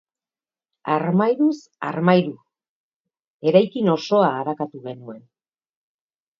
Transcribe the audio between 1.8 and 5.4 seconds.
armairu eraikin osoa arakatu genuen.